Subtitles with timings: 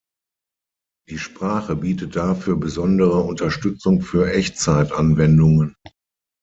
[1.11, 5.75] Die Sprache bietet dafür besondere Unterstützung für Echtzeitanwendungen.